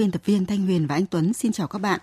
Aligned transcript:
Biên 0.00 0.10
tập 0.10 0.22
viên 0.24 0.46
Thanh 0.46 0.66
Huyền 0.66 0.86
và 0.86 0.94
anh 0.94 1.06
Tuấn 1.06 1.32
xin 1.32 1.52
chào 1.52 1.66
các 1.66 1.78
bạn. 1.78 2.00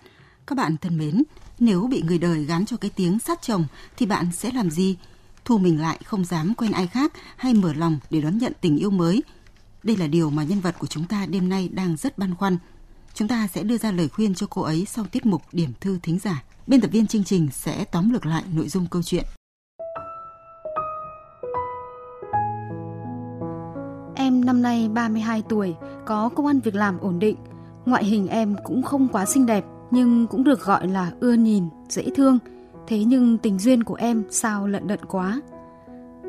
Các 0.48 0.58
bạn 0.58 0.78
thân 0.78 0.98
mến, 0.98 1.24
nếu 1.60 1.88
bị 1.88 2.02
người 2.02 2.18
đời 2.18 2.46
gán 2.46 2.66
cho 2.66 2.78
cái 2.78 2.92
tiếng 2.96 3.20
sát 3.20 3.42
chồng 3.42 3.66
thì 3.98 4.06
bạn 4.06 4.32
sẽ 4.32 4.52
làm 4.52 4.70
gì? 4.70 4.98
Thu 5.46 5.58
mình 5.58 5.82
lại 5.82 6.00
không 6.06 6.26
dám 6.26 6.54
quen 6.58 6.72
ai 6.72 6.88
khác 6.88 7.14
hay 7.38 7.54
mở 7.54 7.74
lòng 7.74 8.00
để 8.10 8.22
đón 8.22 8.38
nhận 8.38 8.54
tình 8.62 8.78
yêu 8.78 8.90
mới. 8.90 9.24
Đây 9.84 9.98
là 9.98 10.08
điều 10.08 10.30
mà 10.30 10.44
nhân 10.44 10.60
vật 10.60 10.76
của 10.80 10.88
chúng 10.88 11.06
ta 11.06 11.26
đêm 11.26 11.50
nay 11.50 11.70
đang 11.74 11.98
rất 11.98 12.18
băn 12.18 12.36
khoăn. 12.36 12.58
Chúng 13.14 13.28
ta 13.28 13.48
sẽ 13.48 13.64
đưa 13.64 13.78
ra 13.78 13.92
lời 13.92 14.10
khuyên 14.10 14.36
cho 14.36 14.48
cô 14.50 14.62
ấy 14.62 14.86
sau 14.86 15.06
tiết 15.06 15.26
mục 15.26 15.42
điểm 15.52 15.74
thư 15.80 16.00
thính 16.04 16.20
giả. 16.20 16.44
Biên 16.68 16.82
tập 16.82 16.92
viên 16.92 17.08
chương 17.08 17.24
trình 17.24 17.50
sẽ 17.52 17.84
tóm 17.84 18.10
lược 18.10 18.26
lại 18.26 18.44
nội 18.54 18.68
dung 18.68 18.88
câu 18.92 19.04
chuyện. 19.04 19.26
Em 24.16 24.46
năm 24.46 24.62
nay 24.62 24.90
32 24.90 25.44
tuổi, 25.50 25.76
có 26.06 26.30
công 26.36 26.48
ăn 26.48 26.60
việc 26.60 26.76
làm 26.76 27.00
ổn 27.00 27.20
định. 27.20 27.36
Ngoại 27.88 28.06
hình 28.06 28.28
em 28.28 28.56
cũng 28.64 28.82
không 28.82 29.08
quá 29.08 29.26
xinh 29.26 29.46
đẹp, 29.46 29.66
nhưng 29.92 30.28
cũng 30.28 30.44
được 30.44 30.62
gọi 30.66 30.88
là 30.88 31.12
ưa 31.20 31.34
nhìn, 31.34 31.64
dễ 31.90 32.10
thương. 32.16 32.40
Thế 32.88 33.04
nhưng 33.04 33.38
tình 33.38 33.60
duyên 33.60 33.84
của 33.84 33.96
em 33.96 34.24
sao 34.30 34.68
lận 34.68 34.88
đận 34.88 35.00
quá. 35.06 35.42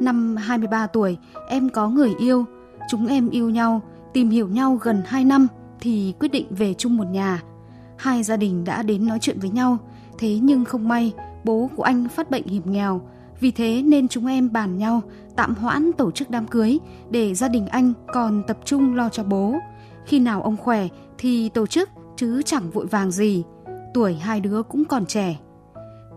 Năm 0.01 0.37
23 0.37 0.87
tuổi, 0.87 1.17
em 1.49 1.69
có 1.69 1.89
người 1.89 2.13
yêu. 2.19 2.45
Chúng 2.91 3.07
em 3.07 3.31
yêu 3.31 3.51
nhau, 3.51 3.81
tìm 4.13 4.31
hiểu 4.31 4.49
nhau 4.49 4.79
gần 4.83 5.03
2 5.07 5.25
năm 5.25 5.47
thì 5.81 6.15
quyết 6.21 6.33
định 6.33 6.47
về 6.51 6.75
chung 6.75 6.97
một 6.97 7.05
nhà. 7.05 7.43
Hai 7.97 8.23
gia 8.23 8.37
đình 8.37 8.65
đã 8.65 8.83
đến 8.83 9.07
nói 9.07 9.19
chuyện 9.19 9.39
với 9.41 9.51
nhau, 9.51 9.79
thế 10.19 10.39
nhưng 10.43 10.65
không 10.65 10.89
may, 10.89 11.13
bố 11.45 11.71
của 11.77 11.83
anh 11.83 12.09
phát 12.09 12.31
bệnh 12.31 12.47
hiểm 12.47 12.63
nghèo. 12.67 13.01
Vì 13.41 13.51
thế 13.51 13.83
nên 13.83 14.09
chúng 14.09 14.27
em 14.27 14.53
bàn 14.53 14.79
nhau 14.79 15.03
tạm 15.37 15.55
hoãn 15.55 15.93
tổ 15.93 16.11
chức 16.11 16.31
đám 16.31 16.47
cưới 16.47 16.79
để 17.11 17.35
gia 17.35 17.49
đình 17.49 17.67
anh 17.67 17.93
còn 18.15 18.43
tập 18.47 18.59
trung 18.65 18.97
lo 18.97 19.09
cho 19.09 19.25
bố. 19.25 19.55
Khi 20.07 20.19
nào 20.21 20.43
ông 20.43 20.57
khỏe 20.57 20.89
thì 21.19 21.49
tổ 21.49 21.67
chức 21.67 21.91
chứ 22.17 22.43
chẳng 22.43 22.71
vội 22.71 22.87
vàng 22.87 23.11
gì. 23.11 23.45
Tuổi 23.95 24.15
hai 24.15 24.41
đứa 24.41 24.63
cũng 24.63 24.85
còn 24.85 25.07
trẻ. 25.07 25.39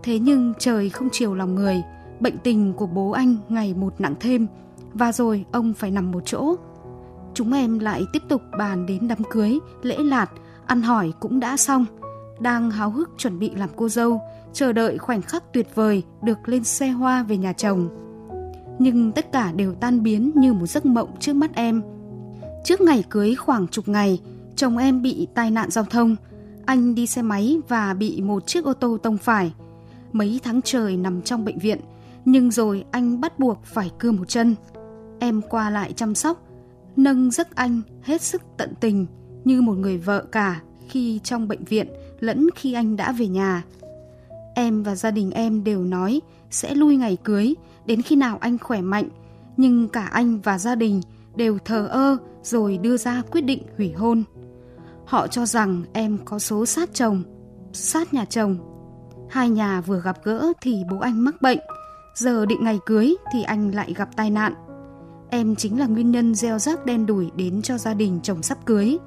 Thế 0.02 0.18
nhưng 0.18 0.52
trời 0.58 0.90
không 0.90 1.08
chiều 1.12 1.34
lòng 1.34 1.54
người, 1.54 1.82
bệnh 2.20 2.38
tình 2.38 2.72
của 2.72 2.86
bố 2.86 3.10
anh 3.10 3.36
ngày 3.48 3.74
một 3.74 3.94
nặng 3.98 4.14
thêm 4.20 4.46
và 4.94 5.12
rồi 5.12 5.44
ông 5.52 5.74
phải 5.74 5.90
nằm 5.90 6.10
một 6.10 6.22
chỗ. 6.26 6.54
Chúng 7.34 7.52
em 7.52 7.78
lại 7.78 8.02
tiếp 8.12 8.22
tục 8.28 8.42
bàn 8.58 8.86
đến 8.86 9.08
đám 9.08 9.18
cưới, 9.30 9.58
lễ 9.82 9.98
lạt, 9.98 10.30
ăn 10.66 10.82
hỏi 10.82 11.12
cũng 11.20 11.40
đã 11.40 11.56
xong. 11.56 11.86
Đang 12.40 12.70
háo 12.70 12.90
hức 12.90 13.10
chuẩn 13.18 13.38
bị 13.38 13.50
làm 13.50 13.68
cô 13.76 13.88
dâu, 13.88 14.20
chờ 14.52 14.72
đợi 14.72 14.98
khoảnh 14.98 15.22
khắc 15.22 15.52
tuyệt 15.52 15.74
vời 15.74 16.02
được 16.22 16.48
lên 16.48 16.64
xe 16.64 16.88
hoa 16.88 17.22
về 17.22 17.36
nhà 17.36 17.52
chồng. 17.52 17.88
Nhưng 18.78 19.12
tất 19.12 19.32
cả 19.32 19.52
đều 19.52 19.74
tan 19.74 20.02
biến 20.02 20.32
như 20.34 20.52
một 20.52 20.66
giấc 20.66 20.86
mộng 20.86 21.08
trước 21.20 21.36
mắt 21.36 21.50
em. 21.54 21.82
Trước 22.64 22.80
ngày 22.80 23.04
cưới 23.10 23.34
khoảng 23.34 23.68
chục 23.68 23.88
ngày, 23.88 24.20
chồng 24.56 24.76
em 24.76 25.02
bị 25.02 25.26
tai 25.34 25.50
nạn 25.50 25.70
giao 25.70 25.84
thông. 25.84 26.16
Anh 26.66 26.94
đi 26.94 27.06
xe 27.06 27.22
máy 27.22 27.58
và 27.68 27.94
bị 27.94 28.20
một 28.20 28.46
chiếc 28.46 28.64
ô 28.64 28.72
tô 28.72 28.98
tông 29.02 29.18
phải. 29.18 29.52
Mấy 30.12 30.40
tháng 30.42 30.62
trời 30.62 30.96
nằm 30.96 31.22
trong 31.22 31.44
bệnh 31.44 31.58
viện, 31.58 31.80
nhưng 32.24 32.50
rồi 32.50 32.84
anh 32.90 33.20
bắt 33.20 33.38
buộc 33.38 33.64
phải 33.64 33.90
cưa 33.98 34.10
một 34.10 34.28
chân. 34.28 34.54
Em 35.18 35.40
qua 35.42 35.70
lại 35.70 35.92
chăm 35.92 36.14
sóc, 36.14 36.42
nâng 36.96 37.30
giấc 37.30 37.54
anh 37.54 37.80
hết 38.02 38.22
sức 38.22 38.42
tận 38.56 38.74
tình 38.80 39.06
như 39.44 39.62
một 39.62 39.74
người 39.74 39.98
vợ 39.98 40.24
cả 40.32 40.60
khi 40.88 41.20
trong 41.24 41.48
bệnh 41.48 41.64
viện 41.64 41.86
lẫn 42.20 42.46
khi 42.54 42.72
anh 42.72 42.96
đã 42.96 43.12
về 43.12 43.26
nhà. 43.26 43.62
Em 44.54 44.82
và 44.82 44.94
gia 44.94 45.10
đình 45.10 45.30
em 45.30 45.64
đều 45.64 45.84
nói 45.84 46.20
sẽ 46.50 46.74
lui 46.74 46.96
ngày 46.96 47.16
cưới 47.24 47.54
đến 47.86 48.02
khi 48.02 48.16
nào 48.16 48.38
anh 48.40 48.58
khỏe 48.58 48.80
mạnh, 48.80 49.08
nhưng 49.56 49.88
cả 49.88 50.04
anh 50.04 50.40
và 50.40 50.58
gia 50.58 50.74
đình 50.74 51.00
đều 51.36 51.58
thờ 51.64 51.86
ơ 51.86 52.16
rồi 52.42 52.78
đưa 52.78 52.96
ra 52.96 53.22
quyết 53.30 53.40
định 53.40 53.62
hủy 53.76 53.92
hôn. 53.92 54.22
Họ 55.06 55.26
cho 55.26 55.46
rằng 55.46 55.82
em 55.92 56.18
có 56.24 56.38
số 56.38 56.66
sát 56.66 56.90
chồng, 56.94 57.22
sát 57.72 58.14
nhà 58.14 58.24
chồng. 58.24 58.56
Hai 59.30 59.50
nhà 59.50 59.80
vừa 59.80 60.00
gặp 60.00 60.16
gỡ 60.24 60.52
thì 60.60 60.82
bố 60.90 60.98
anh 60.98 61.24
mắc 61.24 61.42
bệnh, 61.42 61.58
giờ 62.14 62.46
định 62.46 62.64
ngày 62.64 62.78
cưới 62.86 63.14
thì 63.32 63.42
anh 63.42 63.74
lại 63.74 63.94
gặp 63.96 64.08
tai 64.16 64.30
nạn. 64.30 64.54
Em 65.30 65.56
chính 65.56 65.80
là 65.80 65.86
nguyên 65.86 66.10
nhân 66.10 66.34
gieo 66.34 66.58
rắc 66.58 66.86
đen 66.86 67.06
đủi 67.06 67.30
đến 67.36 67.62
cho 67.62 67.78
gia 67.78 67.94
đình 67.94 68.20
chồng 68.22 68.42
sắp 68.42 68.58
cưới. 68.66 68.98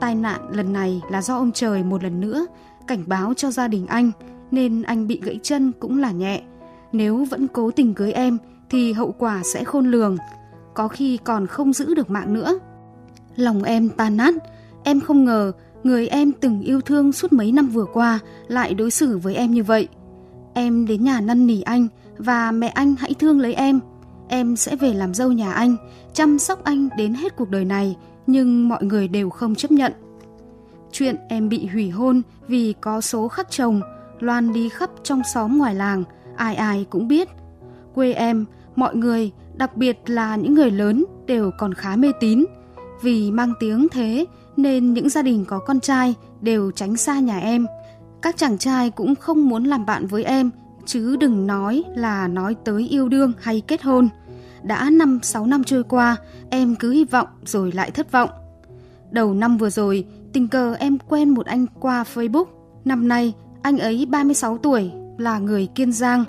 Tai 0.00 0.14
nạn 0.14 0.40
lần 0.50 0.72
này 0.72 1.02
là 1.10 1.22
do 1.22 1.36
ông 1.36 1.52
trời 1.52 1.82
một 1.82 2.02
lần 2.02 2.20
nữa 2.20 2.46
cảnh 2.86 3.04
báo 3.06 3.34
cho 3.34 3.50
gia 3.50 3.68
đình 3.68 3.86
anh 3.86 4.10
nên 4.50 4.82
anh 4.82 5.06
bị 5.06 5.20
gãy 5.24 5.40
chân 5.42 5.72
cũng 5.80 5.98
là 5.98 6.10
nhẹ. 6.10 6.42
Nếu 6.92 7.24
vẫn 7.30 7.48
cố 7.48 7.70
tình 7.70 7.94
cưới 7.94 8.12
em 8.12 8.38
thì 8.70 8.92
hậu 8.92 9.12
quả 9.18 9.42
sẽ 9.44 9.64
khôn 9.64 9.90
lường, 9.90 10.16
có 10.74 10.88
khi 10.88 11.16
còn 11.16 11.46
không 11.46 11.72
giữ 11.72 11.94
được 11.94 12.10
mạng 12.10 12.34
nữa. 12.34 12.58
Lòng 13.36 13.62
em 13.62 13.88
tan 13.88 14.16
nát, 14.16 14.34
em 14.84 15.00
không 15.00 15.24
ngờ 15.24 15.52
người 15.82 16.08
em 16.08 16.32
từng 16.32 16.60
yêu 16.60 16.80
thương 16.80 17.12
suốt 17.12 17.32
mấy 17.32 17.52
năm 17.52 17.68
vừa 17.68 17.84
qua 17.84 18.18
lại 18.48 18.74
đối 18.74 18.90
xử 18.90 19.18
với 19.18 19.34
em 19.34 19.50
như 19.50 19.62
vậy. 19.62 19.88
Em 20.54 20.86
đến 20.86 21.04
nhà 21.04 21.20
năn 21.20 21.46
nỉ 21.46 21.62
anh 21.62 21.88
và 22.18 22.50
mẹ 22.50 22.68
anh 22.68 22.94
hãy 22.98 23.14
thương 23.14 23.40
lấy 23.40 23.54
em. 23.54 23.80
Em 24.28 24.56
sẽ 24.56 24.76
về 24.76 24.94
làm 24.94 25.14
dâu 25.14 25.32
nhà 25.32 25.52
anh, 25.52 25.76
chăm 26.12 26.38
sóc 26.38 26.64
anh 26.64 26.88
đến 26.96 27.14
hết 27.14 27.36
cuộc 27.36 27.50
đời 27.50 27.64
này, 27.64 27.96
nhưng 28.26 28.68
mọi 28.68 28.84
người 28.84 29.08
đều 29.08 29.30
không 29.30 29.54
chấp 29.54 29.70
nhận. 29.70 29.92
Chuyện 30.92 31.16
em 31.28 31.48
bị 31.48 31.66
hủy 31.66 31.90
hôn 31.90 32.22
vì 32.48 32.74
có 32.80 33.00
số 33.00 33.28
khắc 33.28 33.50
chồng, 33.50 33.80
loan 34.20 34.52
đi 34.52 34.68
khắp 34.68 34.90
trong 35.02 35.22
xóm 35.34 35.58
ngoài 35.58 35.74
làng, 35.74 36.04
ai 36.36 36.54
ai 36.54 36.86
cũng 36.90 37.08
biết. 37.08 37.28
Quê 37.94 38.12
em, 38.12 38.44
mọi 38.76 38.96
người, 38.96 39.32
đặc 39.54 39.76
biệt 39.76 39.98
là 40.06 40.36
những 40.36 40.54
người 40.54 40.70
lớn 40.70 41.04
đều 41.26 41.50
còn 41.58 41.74
khá 41.74 41.96
mê 41.96 42.12
tín. 42.20 42.44
Vì 43.02 43.30
mang 43.30 43.52
tiếng 43.60 43.88
thế 43.88 44.26
nên 44.58 44.92
những 44.92 45.08
gia 45.08 45.22
đình 45.22 45.44
có 45.44 45.58
con 45.58 45.80
trai 45.80 46.14
đều 46.40 46.70
tránh 46.70 46.96
xa 46.96 47.18
nhà 47.18 47.38
em. 47.38 47.66
Các 48.22 48.36
chàng 48.36 48.58
trai 48.58 48.90
cũng 48.90 49.14
không 49.14 49.48
muốn 49.48 49.64
làm 49.64 49.86
bạn 49.86 50.06
với 50.06 50.24
em, 50.24 50.50
chứ 50.86 51.16
đừng 51.16 51.46
nói 51.46 51.84
là 51.96 52.28
nói 52.28 52.56
tới 52.64 52.88
yêu 52.88 53.08
đương 53.08 53.32
hay 53.40 53.60
kết 53.60 53.82
hôn. 53.82 54.08
Đã 54.62 54.90
5-6 54.90 55.46
năm 55.46 55.64
trôi 55.64 55.84
qua, 55.84 56.16
em 56.50 56.74
cứ 56.74 56.90
hy 56.90 57.04
vọng 57.04 57.28
rồi 57.44 57.72
lại 57.72 57.90
thất 57.90 58.12
vọng. 58.12 58.30
Đầu 59.10 59.34
năm 59.34 59.58
vừa 59.58 59.70
rồi, 59.70 60.04
tình 60.32 60.48
cờ 60.48 60.74
em 60.74 60.98
quen 60.98 61.30
một 61.30 61.46
anh 61.46 61.66
qua 61.80 62.04
Facebook. 62.14 62.44
Năm 62.84 63.08
nay, 63.08 63.32
anh 63.62 63.78
ấy 63.78 64.06
36 64.06 64.58
tuổi, 64.58 64.90
là 65.18 65.38
người 65.38 65.68
Kiên 65.74 65.92
Giang. 65.92 66.24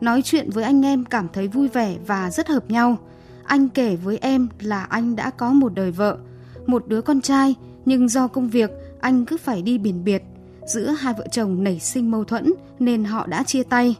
Nói 0.00 0.22
chuyện 0.22 0.50
với 0.50 0.64
anh 0.64 0.84
em 0.84 1.04
cảm 1.04 1.28
thấy 1.32 1.48
vui 1.48 1.68
vẻ 1.68 1.96
và 2.06 2.30
rất 2.30 2.48
hợp 2.48 2.70
nhau. 2.70 2.96
Anh 3.44 3.68
kể 3.68 3.96
với 3.96 4.18
em 4.18 4.48
là 4.60 4.84
anh 4.84 5.16
đã 5.16 5.30
có 5.30 5.52
một 5.52 5.74
đời 5.74 5.90
vợ, 5.90 6.18
một 6.66 6.88
đứa 6.88 7.00
con 7.00 7.20
trai, 7.20 7.54
nhưng 7.84 8.08
do 8.08 8.26
công 8.26 8.48
việc 8.48 8.70
anh 9.00 9.24
cứ 9.24 9.36
phải 9.36 9.62
đi 9.62 9.78
biển 9.78 10.04
biệt. 10.04 10.22
Giữa 10.66 10.86
hai 10.86 11.14
vợ 11.18 11.26
chồng 11.32 11.64
nảy 11.64 11.80
sinh 11.80 12.10
mâu 12.10 12.24
thuẫn 12.24 12.52
nên 12.78 13.04
họ 13.04 13.26
đã 13.26 13.42
chia 13.42 13.62
tay. 13.62 13.96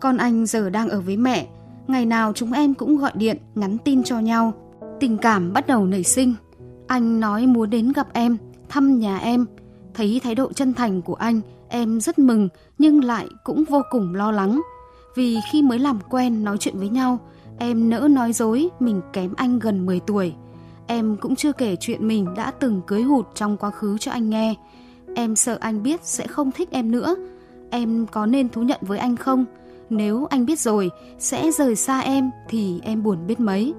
Con 0.00 0.16
anh 0.16 0.46
giờ 0.46 0.70
đang 0.70 0.88
ở 0.88 1.00
với 1.00 1.16
mẹ, 1.16 1.46
ngày 1.86 2.06
nào 2.06 2.32
chúng 2.34 2.52
em 2.52 2.74
cũng 2.74 2.96
gọi 2.96 3.12
điện, 3.14 3.38
nhắn 3.54 3.76
tin 3.84 4.02
cho 4.02 4.18
nhau. 4.18 4.52
Tình 5.00 5.18
cảm 5.18 5.52
bắt 5.52 5.66
đầu 5.66 5.86
nảy 5.86 6.04
sinh. 6.04 6.34
Anh 6.86 7.20
nói 7.20 7.46
muốn 7.46 7.70
đến 7.70 7.92
gặp 7.92 8.08
em, 8.12 8.36
thăm 8.68 8.98
nhà 8.98 9.18
em. 9.18 9.46
Thấy 9.94 10.20
thái 10.24 10.34
độ 10.34 10.52
chân 10.52 10.74
thành 10.74 11.02
của 11.02 11.14
anh, 11.14 11.40
em 11.68 12.00
rất 12.00 12.18
mừng 12.18 12.48
nhưng 12.78 13.04
lại 13.04 13.28
cũng 13.44 13.64
vô 13.64 13.82
cùng 13.90 14.14
lo 14.14 14.32
lắng. 14.32 14.60
Vì 15.16 15.36
khi 15.52 15.62
mới 15.62 15.78
làm 15.78 15.98
quen 16.10 16.44
nói 16.44 16.56
chuyện 16.60 16.78
với 16.78 16.88
nhau, 16.88 17.18
em 17.58 17.90
nỡ 17.90 18.08
nói 18.10 18.32
dối 18.32 18.68
mình 18.80 19.00
kém 19.12 19.34
anh 19.36 19.58
gần 19.58 19.86
10 19.86 20.00
tuổi. 20.00 20.34
Em 20.88 21.16
cũng 21.16 21.36
chưa 21.36 21.52
kể 21.52 21.76
chuyện 21.76 22.08
mình 22.08 22.34
đã 22.34 22.50
từng 22.50 22.82
cưới 22.86 23.02
hụt 23.02 23.26
trong 23.34 23.56
quá 23.56 23.70
khứ 23.70 23.98
cho 23.98 24.12
anh 24.12 24.30
nghe. 24.30 24.54
Em 25.14 25.36
sợ 25.36 25.58
anh 25.60 25.82
biết 25.82 26.00
sẽ 26.04 26.26
không 26.26 26.52
thích 26.52 26.68
em 26.70 26.90
nữa. 26.90 27.16
Em 27.70 28.06
có 28.06 28.26
nên 28.26 28.48
thú 28.48 28.62
nhận 28.62 28.80
với 28.82 28.98
anh 28.98 29.16
không? 29.16 29.44
Nếu 29.90 30.26
anh 30.30 30.46
biết 30.46 30.60
rồi, 30.60 30.90
sẽ 31.18 31.50
rời 31.58 31.76
xa 31.76 32.00
em 32.00 32.30
thì 32.48 32.80
em 32.82 33.02
buồn 33.02 33.26
biết 33.26 33.40
mấy. 33.40 33.74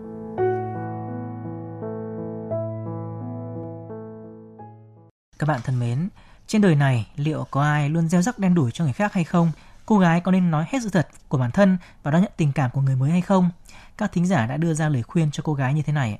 Các 5.40 5.46
bạn 5.48 5.60
thân 5.64 5.80
mến, 5.80 6.10
trên 6.48 6.62
đời 6.62 6.76
này 6.76 7.08
liệu 7.16 7.46
có 7.52 7.62
ai 7.64 7.90
luôn 7.90 8.10
gieo 8.10 8.22
rắc 8.22 8.40
đen 8.40 8.56
đủi 8.56 8.72
cho 8.72 8.84
người 8.84 8.94
khác 8.94 9.14
hay 9.14 9.24
không? 9.24 9.52
Cô 9.86 9.98
gái 9.98 10.22
có 10.22 10.32
nên 10.32 10.52
nói 10.52 10.66
hết 10.70 10.80
sự 10.84 10.90
thật 10.90 11.08
của 11.30 11.38
bản 11.38 11.52
thân 11.52 11.78
và 12.04 12.12
đón 12.12 12.22
nhận 12.22 12.32
tình 12.38 12.52
cảm 12.56 12.72
của 12.74 12.82
người 12.82 12.96
mới 12.96 13.12
hay 13.12 13.22
không? 13.22 13.50
Các 13.98 14.12
thính 14.12 14.26
giả 14.26 14.46
đã 14.46 14.58
đưa 14.58 14.74
ra 14.74 14.90
lời 14.90 15.04
khuyên 15.04 15.32
cho 15.32 15.44
cô 15.46 15.54
gái 15.54 15.74
như 15.74 15.82
thế 15.82 15.94
này. 15.94 16.20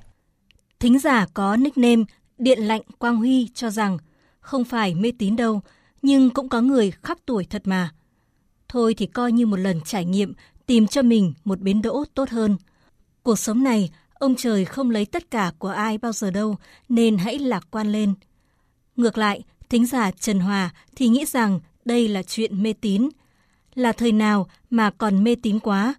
Thính 0.80 0.98
giả 0.98 1.26
có 1.34 1.56
nickname 1.56 2.04
Điện 2.38 2.58
lạnh 2.58 2.82
Quang 2.98 3.16
Huy 3.16 3.48
cho 3.54 3.70
rằng 3.70 3.98
không 4.40 4.64
phải 4.64 4.94
mê 4.94 5.12
tín 5.18 5.36
đâu, 5.36 5.60
nhưng 6.02 6.30
cũng 6.30 6.48
có 6.48 6.60
người 6.60 6.90
khắc 6.90 7.18
tuổi 7.26 7.46
thật 7.50 7.62
mà. 7.64 7.90
Thôi 8.68 8.94
thì 8.94 9.06
coi 9.06 9.32
như 9.32 9.46
một 9.46 9.56
lần 9.56 9.80
trải 9.80 10.04
nghiệm 10.04 10.32
tìm 10.66 10.86
cho 10.86 11.02
mình 11.02 11.32
một 11.44 11.60
bến 11.60 11.82
đỗ 11.82 12.04
tốt 12.14 12.28
hơn. 12.30 12.56
Cuộc 13.22 13.38
sống 13.38 13.62
này, 13.62 13.90
ông 14.14 14.34
trời 14.36 14.64
không 14.64 14.90
lấy 14.90 15.06
tất 15.06 15.30
cả 15.30 15.52
của 15.58 15.68
ai 15.68 15.98
bao 15.98 16.12
giờ 16.12 16.30
đâu, 16.30 16.56
nên 16.88 17.18
hãy 17.18 17.38
lạc 17.38 17.66
quan 17.70 17.92
lên. 17.92 18.14
Ngược 18.96 19.18
lại, 19.18 19.42
thính 19.68 19.86
giả 19.86 20.10
Trần 20.10 20.40
Hòa 20.40 20.70
thì 20.96 21.08
nghĩ 21.08 21.24
rằng 21.24 21.60
đây 21.84 22.08
là 22.08 22.22
chuyện 22.22 22.62
mê 22.62 22.72
tín. 22.72 23.08
Là 23.74 23.92
thời 23.92 24.12
nào 24.12 24.48
mà 24.70 24.90
còn 24.90 25.24
mê 25.24 25.34
tín 25.42 25.58
quá. 25.58 25.94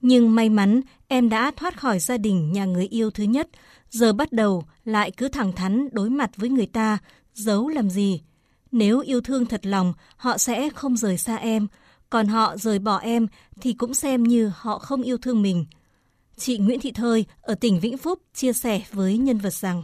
Nhưng 0.00 0.34
may 0.34 0.48
mắn 0.48 0.80
em 1.08 1.28
đã 1.28 1.50
thoát 1.56 1.80
khỏi 1.80 1.98
gia 1.98 2.16
đình 2.16 2.52
nhà 2.52 2.64
người 2.64 2.86
yêu 2.86 3.10
thứ 3.10 3.24
nhất, 3.24 3.48
giờ 3.90 4.12
bắt 4.12 4.32
đầu 4.32 4.64
lại 4.84 5.10
cứ 5.16 5.28
thẳng 5.28 5.52
thắn 5.52 5.88
đối 5.92 6.10
mặt 6.10 6.30
với 6.36 6.48
người 6.48 6.68
ta, 6.72 6.98
giấu 7.32 7.68
làm 7.68 7.90
gì. 7.90 8.22
Nếu 8.72 9.00
yêu 9.00 9.20
thương 9.20 9.46
thật 9.46 9.60
lòng, 9.62 9.92
họ 10.16 10.38
sẽ 10.38 10.68
không 10.74 10.96
rời 10.96 11.16
xa 11.18 11.36
em, 11.36 11.66
còn 12.10 12.26
họ 12.26 12.56
rời 12.56 12.78
bỏ 12.78 12.98
em 12.98 13.26
thì 13.60 13.74
cũng 13.78 13.94
xem 13.94 14.22
như 14.22 14.50
họ 14.54 14.78
không 14.78 15.02
yêu 15.02 15.18
thương 15.18 15.42
mình. 15.42 15.66
Chị 16.36 16.58
Nguyễn 16.58 16.80
Thị 16.80 16.92
Thơi 16.92 17.26
ở 17.42 17.54
tỉnh 17.60 17.80
Vĩnh 17.80 17.98
Phúc 17.98 18.18
chia 18.32 18.52
sẻ 18.52 18.80
với 18.92 19.18
nhân 19.18 19.38
vật 19.38 19.52
rằng 19.52 19.82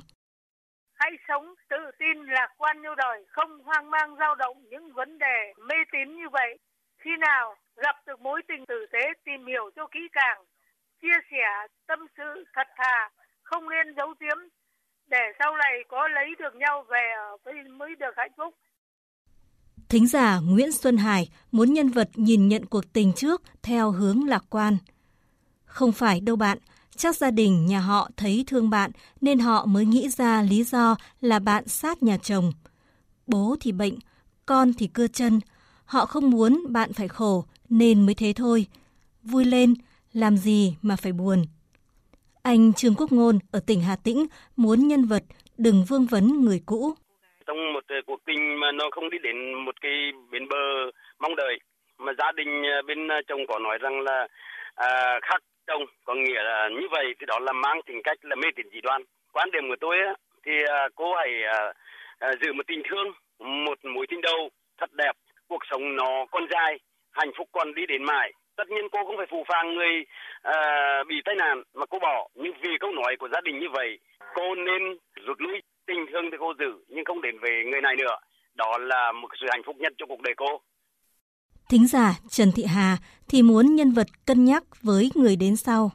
Hãy 0.95 1.11
sống 1.29 1.55
tự 1.71 1.83
tin, 1.99 2.17
lạc 2.27 2.49
quan 2.59 2.83
như 2.83 2.89
đời, 2.97 3.25
không 3.29 3.51
hoang 3.65 3.91
mang 3.91 4.17
dao 4.21 4.35
động 4.35 4.57
những 4.71 4.93
vấn 4.93 5.19
đề 5.19 5.39
mê 5.69 5.75
tín 5.93 6.17
như 6.17 6.29
vậy. 6.33 6.59
Khi 6.99 7.11
nào 7.21 7.55
gặp 7.77 7.97
được 8.07 8.21
mối 8.21 8.43
tình 8.49 8.67
tử 8.67 8.87
tế 8.93 9.05
tìm 9.25 9.47
hiểu 9.47 9.71
cho 9.77 9.87
kỹ 9.87 10.01
càng, 10.13 10.45
chia 11.03 11.19
sẻ 11.31 11.45
tâm 11.87 11.99
sự 12.17 12.45
thật 12.55 12.69
thà, 12.77 13.11
không 13.47 13.65
nên 13.71 13.95
giấu 13.97 14.15
giếm 14.21 14.39
để 15.11 15.25
sau 15.39 15.57
này 15.57 15.73
có 15.89 16.09
lấy 16.09 16.27
được 16.39 16.55
nhau 16.55 16.85
về 16.91 17.05
mới 17.79 17.91
được 18.01 18.15
hạnh 18.17 18.33
phúc. 18.37 18.55
Thính 19.89 20.07
giả 20.07 20.39
Nguyễn 20.39 20.73
Xuân 20.73 20.97
Hải 20.97 21.29
muốn 21.53 21.73
nhân 21.73 21.89
vật 21.89 22.11
nhìn 22.15 22.49
nhận 22.49 22.67
cuộc 22.67 22.93
tình 22.93 23.13
trước 23.13 23.43
theo 23.63 23.91
hướng 23.91 24.29
lạc 24.29 24.45
quan. 24.51 24.79
Không 25.65 25.93
phải 25.93 26.21
đâu 26.21 26.37
bạn, 26.37 26.59
chắc 26.97 27.17
gia 27.17 27.31
đình 27.31 27.67
nhà 27.67 27.81
họ 27.81 28.11
thấy 28.17 28.45
thương 28.47 28.71
bạn 28.71 28.91
nên 29.21 29.39
họ 29.39 29.67
mới 29.67 29.85
nghĩ 29.85 30.09
ra 30.09 30.43
lý 30.43 30.65
do 30.65 30.97
là 31.21 31.39
bạn 31.39 31.69
sát 31.69 32.03
nhà 32.03 32.17
chồng. 32.19 32.53
Bố 33.27 33.57
thì 33.61 33.73
bệnh, 33.73 33.95
con 34.47 34.73
thì 34.79 34.87
cưa 34.87 35.09
chân. 35.09 35.41
Họ 35.85 36.07
không 36.07 36.31
muốn 36.31 36.63
bạn 36.69 36.93
phải 36.93 37.09
khổ 37.09 37.45
nên 37.69 38.07
mới 38.07 38.15
thế 38.15 38.33
thôi. 38.37 38.67
Vui 39.23 39.45
lên, 39.45 39.75
làm 40.13 40.37
gì 40.37 40.77
mà 40.83 40.97
phải 40.97 41.13
buồn. 41.13 41.45
Anh 42.53 42.73
Trương 42.73 42.95
Quốc 42.99 43.13
Ngôn 43.13 43.39
ở 43.53 43.61
tỉnh 43.67 43.81
Hà 43.89 43.97
Tĩnh 44.05 44.27
muốn 44.57 44.79
nhân 44.89 45.03
vật 45.11 45.23
đừng 45.59 45.85
vương 45.89 46.07
vấn 46.11 46.25
người 46.45 46.61
cũ. 46.67 46.95
Trong 47.47 47.73
một 47.73 47.85
ờ, 47.89 47.97
cuộc 48.07 48.21
tình 48.27 48.61
mà 48.61 48.73
nó 48.73 48.85
không 48.91 49.11
đi 49.11 49.19
đến 49.23 49.37
một 49.55 49.81
cái 49.81 50.13
bến 50.31 50.49
bờ 50.49 50.63
mong 51.19 51.37
đợi 51.37 51.59
mà 51.99 52.13
gia 52.19 52.33
đình 52.33 52.63
ờ, 52.63 52.83
bên 52.87 53.09
ờ, 53.09 53.17
chồng 53.29 53.41
có 53.49 53.59
nói 53.59 53.79
rằng 53.79 54.01
là 54.01 54.29
à, 54.75 55.21
khác 55.23 55.41
chồng 55.67 55.83
có 56.05 56.15
nghĩa 56.15 56.43
là 56.43 56.69
như 56.81 56.87
vậy 56.91 57.07
thì 57.21 57.27
đó 57.27 57.39
là 57.39 57.53
mang 57.53 57.81
tính 57.87 58.01
cách 58.05 58.19
là 58.23 58.37
mê 58.37 58.49
tín 58.57 58.67
dị 58.73 58.81
đoan. 58.81 59.03
Quan 59.33 59.51
điểm 59.53 59.63
của 59.69 59.77
tôi 59.81 59.97
á, 60.07 60.15
thì 60.45 60.53
à, 60.69 60.89
cô 60.95 61.15
hãy 61.15 61.31
à, 61.43 61.73
à, 62.19 62.29
giữ 62.41 62.53
một 62.53 62.67
tình 62.67 62.83
thương 62.91 63.09
một 63.67 63.79
mối 63.85 64.07
tình 64.11 64.21
đầu 64.21 64.49
thật 64.79 64.93
đẹp 64.93 65.13
cuộc 65.49 65.63
sống 65.71 65.97
nó 65.97 66.27
còn 66.31 66.43
dài 66.51 66.79
hạnh 67.11 67.31
phúc 67.39 67.49
còn 67.53 67.75
đi 67.75 67.83
đến 67.89 68.05
mãi 68.05 68.33
tất 68.57 68.69
nhiên 68.69 68.85
cô 68.93 68.99
không 69.07 69.17
phải 69.17 69.27
phù 69.31 69.45
phàng 69.49 69.75
người 69.75 69.95
uh, 70.49 71.09
bị 71.09 71.17
tai 71.25 71.35
nạn 71.35 71.63
mà 71.75 71.87
cô 71.87 71.99
bỏ. 71.99 72.29
Nhưng 72.35 72.53
vì 72.63 72.71
câu 72.81 72.91
nói 72.93 73.17
của 73.19 73.29
gia 73.33 73.41
đình 73.45 73.59
như 73.59 73.67
vậy 73.73 73.99
cô 74.35 74.55
nên 74.55 74.83
rút 75.27 75.41
lui. 75.41 75.63
Tình 75.87 76.07
thương 76.13 76.25
thì 76.31 76.37
cô 76.41 76.53
giữ 76.59 76.73
nhưng 76.89 77.05
không 77.05 77.23
đến 77.23 77.35
về 77.43 77.63
người 77.71 77.81
này 77.81 77.95
nữa. 77.97 78.17
Đó 78.55 78.79
là 78.79 79.13
một 79.13 79.29
sự 79.41 79.47
hạnh 79.51 79.63
phúc 79.67 79.77
nhất 79.79 79.93
cho 79.99 80.07
cuộc 80.07 80.21
đời 80.21 80.35
cô. 80.37 80.61
Thính 81.69 81.87
giả 81.87 82.15
Trần 82.29 82.53
Thị 82.57 82.65
Hà 82.65 82.97
thì 83.29 83.43
muốn 83.43 83.77
nhân 83.77 83.93
vật 83.93 84.07
cân 84.27 84.45
nhắc 84.45 84.63
với 84.83 85.11
người 85.15 85.37
đến 85.37 85.57
sau. 85.57 85.91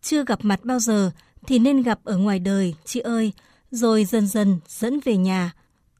Chưa 0.00 0.24
gặp 0.24 0.38
mặt 0.42 0.60
bao 0.62 0.78
giờ 0.78 1.10
thì 1.46 1.58
nên 1.58 1.82
gặp 1.82 1.98
ở 2.04 2.16
ngoài 2.16 2.38
đời 2.38 2.74
chị 2.84 3.00
ơi. 3.00 3.32
Rồi 3.70 4.04
dần 4.04 4.26
dần 4.26 4.60
dẫn 4.66 5.00
về 5.04 5.16
nhà. 5.16 5.50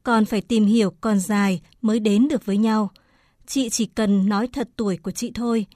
Còn 0.02 0.25
phải 0.25 0.43
tìm 0.49 0.64
hiểu 0.64 0.90
còn 1.00 1.19
dài 1.19 1.61
mới 1.82 2.00
đến 2.00 2.28
được 2.31 2.46
với 2.46 2.56
nhau 2.56 2.90
chị 3.46 3.70
chỉ 3.70 3.87
cần 3.87 4.29
nói 4.29 4.49
thật 4.52 4.69
tuổi 4.76 4.96
của 4.96 5.11
chị 5.11 5.32
thôi 5.35 5.67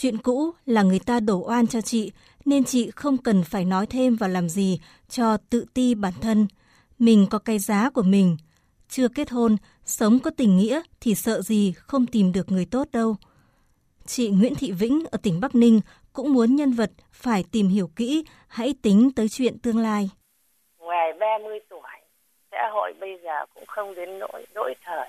chuyện 0.00 0.18
cũ 0.18 0.50
là 0.66 0.82
người 0.82 0.98
ta 1.06 1.20
đổ 1.20 1.42
oan 1.48 1.66
cho 1.66 1.80
chị 1.80 2.12
nên 2.44 2.64
chị 2.64 2.90
không 2.90 3.18
cần 3.18 3.42
phải 3.44 3.64
nói 3.64 3.86
thêm 3.86 4.16
và 4.16 4.28
làm 4.28 4.48
gì 4.48 4.80
cho 5.08 5.36
tự 5.50 5.64
ti 5.74 5.94
bản 5.94 6.12
thân. 6.22 6.46
Mình 6.98 7.26
có 7.30 7.38
cái 7.38 7.58
giá 7.58 7.90
của 7.90 8.02
mình. 8.02 8.36
Chưa 8.88 9.08
kết 9.08 9.30
hôn, 9.30 9.56
sống 9.84 10.18
có 10.18 10.30
tình 10.36 10.56
nghĩa 10.56 10.80
thì 11.00 11.14
sợ 11.14 11.42
gì 11.42 11.72
không 11.76 12.06
tìm 12.06 12.32
được 12.32 12.52
người 12.52 12.66
tốt 12.70 12.88
đâu. 12.92 13.16
Chị 14.06 14.30
Nguyễn 14.30 14.54
Thị 14.54 14.72
Vĩnh 14.72 15.04
ở 15.10 15.18
tỉnh 15.22 15.40
Bắc 15.40 15.54
Ninh 15.54 15.80
cũng 16.12 16.32
muốn 16.32 16.56
nhân 16.56 16.72
vật 16.72 16.90
phải 17.12 17.44
tìm 17.52 17.68
hiểu 17.68 17.90
kỹ, 17.96 18.24
hãy 18.48 18.74
tính 18.82 19.10
tới 19.16 19.28
chuyện 19.28 19.58
tương 19.58 19.78
lai. 19.78 20.10
Ngoài 20.78 21.12
30 21.20 21.58
tuổi, 21.70 21.90
xã 22.50 22.70
hội 22.72 22.92
bây 23.00 23.18
giờ 23.22 23.46
cũng 23.54 23.64
không 23.66 23.94
đến 23.94 24.18
nỗi 24.18 24.46
nỗi 24.54 24.74
thời 24.84 25.08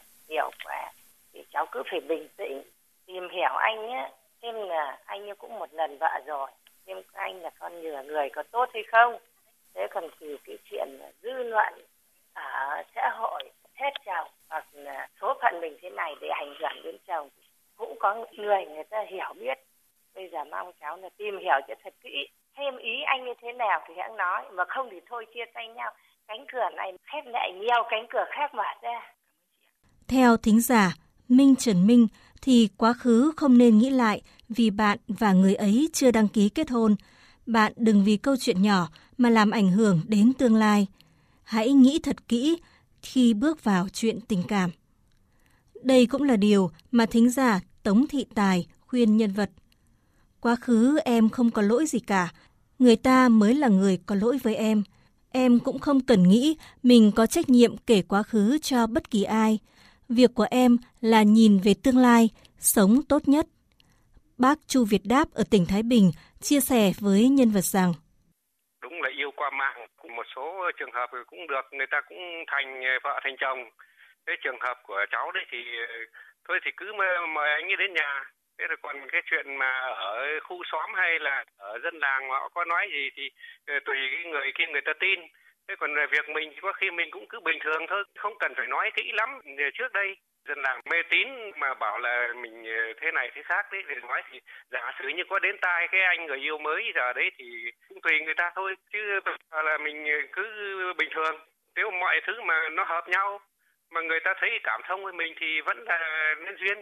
cháu 1.60 1.66
cứ 1.72 1.84
phải 1.92 2.00
bình 2.00 2.28
tĩnh, 2.38 2.62
tìm 3.06 3.30
hiểu 3.30 3.54
anh 3.56 3.88
nhé. 3.88 4.12
Xem 4.42 4.56
là 4.56 4.98
anh 5.06 5.26
như 5.26 5.36
cũng 5.36 5.60
một 5.60 5.74
lần 5.74 5.98
vợ 5.98 6.20
rồi 6.26 6.52
xem 6.88 7.02
anh 7.14 7.42
là 7.42 7.50
con 7.60 7.82
người 7.82 8.04
người 8.04 8.30
có 8.30 8.44
tốt 8.52 8.70
hay 8.74 8.84
không? 8.92 9.18
Thế 9.74 9.88
còn 9.92 10.10
thì 10.20 10.38
cái 10.44 10.58
chuyện 10.70 10.90
dư 11.22 11.32
luận 11.32 11.74
ở 12.34 12.84
xã 12.96 13.10
hội 13.14 13.44
hết 13.74 13.90
chồng 14.06 14.28
hoặc 14.50 14.66
là 14.74 15.08
số 15.22 15.34
phận 15.42 15.62
mình 15.62 15.78
thế 15.82 15.90
này 15.90 16.16
để 16.22 16.28
ảnh 16.28 16.54
hưởng 16.60 16.84
đến 16.84 16.98
chồng 17.08 17.30
cũng 17.78 17.96
có 18.00 18.26
người 18.38 18.66
người 18.66 18.84
ta 18.84 19.06
hiểu 19.08 19.34
biết. 19.40 19.60
Bây 20.16 20.30
giờ 20.30 20.44
mong 20.44 20.72
cháu 20.82 20.98
là 20.98 21.10
tìm 21.18 21.38
hiểu 21.38 21.60
cho 21.68 21.74
thật 21.84 21.94
kỹ 22.02 22.28
thêm 22.58 22.78
ý 22.78 23.02
anh 23.06 23.26
như 23.26 23.34
thế 23.42 23.54
nào 23.54 23.82
thì 23.88 23.94
hãng 23.98 24.18
nói 24.18 24.46
mà 24.52 24.64
không 24.68 24.90
thì 24.92 25.00
thôi 25.10 25.26
chia 25.34 25.46
tay 25.54 25.68
nhau. 25.68 25.92
Cánh 26.28 26.46
cửa 26.54 26.70
này 26.76 26.94
khép 27.04 27.24
lại 27.26 27.52
nhiều 27.54 27.84
cánh 27.90 28.06
cửa 28.10 28.26
khác 28.30 28.54
mở 28.54 28.64
ra. 28.82 29.14
Theo 30.08 30.38
thính 30.38 30.60
giả 30.60 30.94
Minh 31.30 31.56
Trần 31.56 31.88
Minh 31.88 32.08
thì 32.42 32.70
quá 32.78 32.94
khứ 32.94 33.32
không 33.38 33.58
nên 33.58 33.78
nghĩ 33.78 33.90
lại 33.90 34.22
vì 34.50 34.70
bạn 34.70 35.00
và 35.08 35.34
người 35.34 35.56
ấy 35.56 35.90
chưa 35.94 36.12
đăng 36.12 36.28
ký 36.28 36.50
kết 36.50 36.70
hôn. 36.70 36.96
Bạn 37.46 37.74
đừng 37.76 38.04
vì 38.04 38.18
câu 38.18 38.36
chuyện 38.40 38.62
nhỏ 38.62 38.90
mà 39.18 39.30
làm 39.30 39.52
ảnh 39.52 39.72
hưởng 39.72 40.02
đến 40.08 40.34
tương 40.34 40.56
lai. 40.56 40.88
Hãy 41.44 41.74
nghĩ 41.74 42.00
thật 42.00 42.28
kỹ 42.28 42.58
khi 43.02 43.34
bước 43.34 43.64
vào 43.64 43.88
chuyện 43.94 44.20
tình 44.22 44.44
cảm. 44.48 44.70
Đây 45.84 46.06
cũng 46.06 46.24
là 46.24 46.36
điều 46.36 46.72
mà 46.92 47.06
thính 47.06 47.30
giả 47.30 47.60
Tống 47.84 48.08
Thị 48.08 48.26
Tài 48.36 48.68
khuyên 48.88 49.18
nhân 49.18 49.32
vật. 49.32 49.52
Quá 50.40 50.56
khứ 50.56 51.00
em 51.06 51.30
không 51.30 51.52
có 51.52 51.62
lỗi 51.62 51.86
gì 51.86 52.00
cả, 52.00 52.34
người 52.80 52.96
ta 52.96 53.30
mới 53.30 53.56
là 53.56 53.68
người 53.68 53.98
có 54.06 54.16
lỗi 54.16 54.38
với 54.44 54.56
em. 54.56 54.84
Em 55.30 55.60
cũng 55.60 55.80
không 55.80 56.02
cần 56.02 56.30
nghĩ 56.30 56.58
mình 56.84 57.12
có 57.12 57.26
trách 57.26 57.50
nhiệm 57.50 57.78
kể 57.78 58.02
quá 58.02 58.24
khứ 58.24 58.58
cho 58.58 58.88
bất 58.88 59.12
kỳ 59.12 59.24
ai. 59.24 59.60
Việc 60.18 60.32
của 60.36 60.48
em 60.52 60.78
là 61.02 61.24
nhìn 61.24 61.60
về 61.66 61.74
tương 61.84 61.98
lai, 61.98 62.30
sống 62.58 62.92
tốt 63.10 63.22
nhất. 63.26 63.46
Bác 64.38 64.58
Chu 64.68 64.86
Việt 64.92 65.04
Đáp 65.10 65.26
ở 65.36 65.44
tỉnh 65.52 65.66
Thái 65.70 65.84
Bình 65.84 66.12
chia 66.42 66.60
sẻ 66.60 66.84
với 67.02 67.30
nhân 67.38 67.50
vật 67.56 67.66
rằng 67.76 67.92
Đúng 68.82 69.02
là 69.02 69.10
yêu 69.18 69.32
qua 69.36 69.50
mạng, 69.50 69.88
một 70.16 70.26
số 70.36 70.72
trường 70.80 70.92
hợp 70.92 71.10
cũng 71.28 71.48
được, 71.48 71.66
người 71.72 71.88
ta 71.92 72.02
cũng 72.10 72.18
thành 72.48 72.82
vợ 73.04 73.20
thành 73.24 73.36
chồng. 73.40 73.60
Cái 74.26 74.36
trường 74.44 74.60
hợp 74.60 74.78
của 74.84 75.06
cháu 75.12 75.32
đấy 75.32 75.46
thì 75.52 75.58
thôi 76.48 76.60
thì 76.66 76.72
cứ 76.78 76.86
mời 77.36 77.50
anh 77.60 77.66
ấy 77.72 77.78
đến 77.80 77.94
nhà. 77.94 78.24
Thế 78.58 78.66
rồi 78.70 78.78
còn 78.82 78.96
cái 79.12 79.22
chuyện 79.26 79.56
mà 79.56 79.72
ở 79.96 80.40
khu 80.44 80.58
xóm 80.72 80.90
hay 80.96 81.20
là 81.20 81.46
ở 81.58 81.80
dân 81.84 81.96
làng 82.00 82.30
họ 82.30 82.50
có 82.54 82.66
nói 82.66 82.90
gì 82.94 83.10
thì 83.16 83.30
ờ, 83.68 83.74
tùy 83.86 83.98
cái 84.12 84.32
người 84.32 84.52
kia 84.58 84.66
người 84.72 84.82
ta 84.86 84.94
tin 85.00 85.20
thế 85.70 85.76
còn 85.80 85.96
về 85.96 86.06
việc 86.12 86.30
mình 86.36 86.50
thì 86.54 86.60
có 86.62 86.74
khi 86.74 86.92
mình 86.92 87.10
cũng 87.12 87.26
cứ 87.30 87.40
bình 87.40 87.60
thường 87.64 87.82
thôi, 87.90 88.04
không 88.18 88.34
cần 88.40 88.52
phải 88.58 88.68
nói 88.68 88.92
kỹ 88.96 89.12
lắm. 89.14 89.30
Trước 89.78 89.92
đây, 89.94 90.16
dân 90.48 90.58
làng 90.62 90.82
mê 90.92 90.98
tín 91.10 91.28
mà 91.60 91.74
bảo 91.74 92.00
là 92.00 92.28
mình 92.42 92.64
ờ, 92.66 92.94
thế 93.02 93.12
này 93.12 93.32
thế 93.36 93.42
khác 93.46 93.66
đấy 93.72 93.82
thì 93.88 93.96
nói 94.08 94.22
thì 94.32 94.40
giả 94.72 94.92
sử 95.00 95.08
như 95.08 95.24
có 95.30 95.40
đến 95.40 95.56
tai 95.62 95.88
cái 95.92 96.02
anh 96.02 96.26
người 96.26 96.40
yêu 96.40 96.58
mới 96.58 96.82
giờ 96.96 97.14
đấy 97.14 97.32
thì 97.38 97.46
cũng 97.90 98.02
tùy 98.02 98.14
người 98.26 98.34
ta 98.38 98.52
thôi, 98.56 98.76
chứ 98.94 99.00
là 99.52 99.78
mình 99.78 100.06
ờ, 100.06 100.18
cứ 100.32 100.44
bình 100.98 101.10
thường. 101.16 101.36
Nếu 101.76 101.92
mọi 101.92 102.16
thứ 102.28 102.34
mà 102.48 102.70
nó 102.72 102.84
hợp 102.84 103.06
nhau, 103.08 103.40
mà 103.92 104.02
người 104.02 104.20
ta 104.26 104.34
thấy 104.40 104.50
cảm 104.64 104.82
thông 104.88 105.04
với 105.04 105.14
mình 105.14 105.34
thì 105.40 105.62
vẫn 105.66 105.78
là 105.86 106.36
nên 106.46 106.56
duyên. 106.60 106.78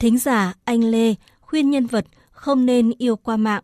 Thính 0.00 0.18
giả 0.18 0.52
anh 0.64 0.80
Lê 0.92 1.14
khuyên 1.40 1.70
nhân 1.70 1.86
vật 1.86 2.04
không 2.32 2.66
nên 2.66 2.92
yêu 2.98 3.16
qua 3.24 3.36
mạng. 3.36 3.62